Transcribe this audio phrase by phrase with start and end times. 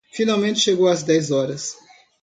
[0.11, 1.75] Finalmente chegou às dez horas